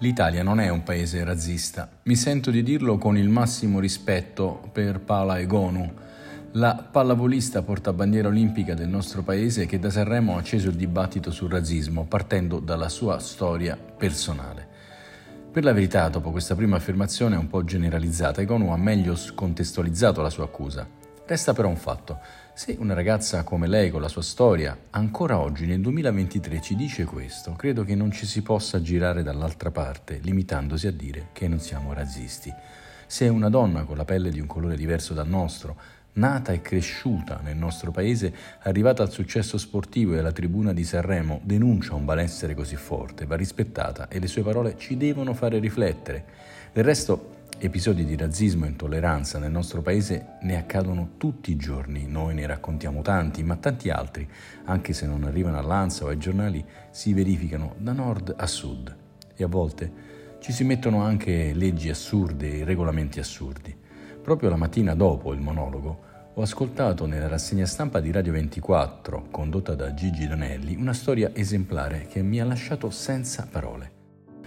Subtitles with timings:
[0.00, 1.88] L'Italia non è un paese razzista.
[2.04, 5.92] Mi sento di dirlo con il massimo rispetto per Paola Egonu,
[6.52, 11.50] la pallavolista portabandiera olimpica del nostro paese che da Sanremo ha acceso il dibattito sul
[11.50, 14.68] razzismo partendo dalla sua storia personale.
[15.50, 20.30] Per la verità, dopo questa prima affermazione un po' generalizzata, Egonu ha meglio contestualizzato la
[20.30, 20.97] sua accusa.
[21.28, 22.20] Resta però un fatto.
[22.54, 27.04] Se una ragazza come lei, con la sua storia, ancora oggi nel 2023 ci dice
[27.04, 31.60] questo, credo che non ci si possa girare dall'altra parte, limitandosi a dire che non
[31.60, 32.50] siamo razzisti.
[33.06, 35.76] Se una donna con la pelle di un colore diverso dal nostro,
[36.14, 41.42] nata e cresciuta nel nostro paese, arrivata al successo sportivo e alla tribuna di Sanremo,
[41.44, 46.24] denuncia un malessere così forte, va rispettata e le sue parole ci devono fare riflettere.
[46.72, 52.06] Del resto, Episodi di razzismo e intolleranza nel nostro paese ne accadono tutti i giorni,
[52.06, 54.28] noi ne raccontiamo tanti, ma tanti altri,
[54.66, 58.96] anche se non arrivano all'Ansa o ai giornali, si verificano da nord a sud
[59.34, 59.92] e a volte
[60.38, 63.76] ci si mettono anche leggi assurde e regolamenti assurdi.
[64.22, 69.74] Proprio la mattina dopo il monologo ho ascoltato nella rassegna stampa di Radio 24, condotta
[69.74, 73.97] da Gigi Donelli, una storia esemplare che mi ha lasciato senza parole.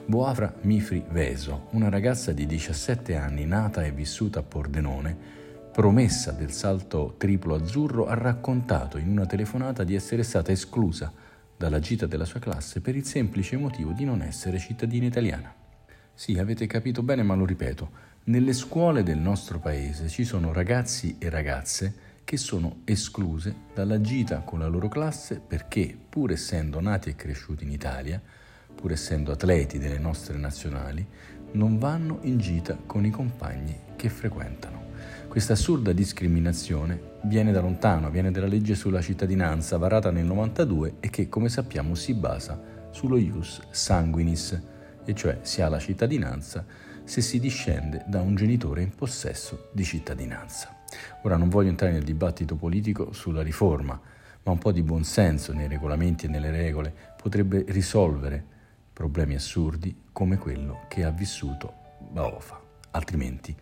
[0.06, 5.16] Boafra Mifri Veso, una ragazza di 17 anni nata e vissuta a Pordenone,
[5.72, 11.14] promessa del salto triplo azzurro, ha raccontato in una telefonata di essere stata esclusa
[11.56, 15.54] dalla gita della sua classe per il semplice motivo di non essere cittadina italiana.
[16.14, 17.90] Sì, avete capito bene, ma lo ripeto,
[18.26, 24.40] nelle scuole del nostro paese ci sono ragazzi e ragazze che sono escluse dalla gita
[24.40, 28.22] con la loro classe perché, pur essendo nati e cresciuti in Italia,
[28.81, 31.05] pur essendo atleti delle nostre nazionali,
[31.52, 34.89] non vanno in gita con i compagni che frequentano.
[35.27, 41.09] Questa assurda discriminazione viene da lontano, viene dalla legge sulla cittadinanza varata nel 92 e
[41.11, 42.59] che, come sappiamo, si basa
[42.89, 44.59] sullo ius sanguinis,
[45.05, 46.65] e cioè si ha la cittadinanza
[47.03, 50.75] se si discende da un genitore in possesso di cittadinanza.
[51.21, 53.99] Ora non voglio entrare nel dibattito politico sulla riforma,
[54.43, 58.45] ma un po' di buonsenso nei regolamenti e nelle regole potrebbe risolvere
[59.02, 61.73] problemi assurdi come quello che ha vissuto
[62.12, 62.62] Baofa.
[62.92, 63.56] Altrimenti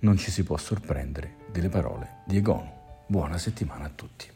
[0.00, 2.70] non ci si può sorprendere delle parole di Egonu.
[3.08, 4.35] Buona settimana a tutti.